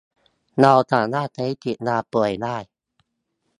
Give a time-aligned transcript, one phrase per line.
[0.61, 2.57] เราสามารถใช้สิทธิ์ลาป่วยได้